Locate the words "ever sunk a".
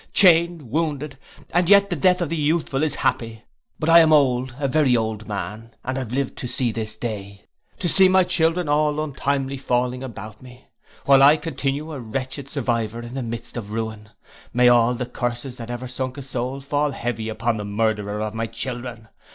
15.69-16.23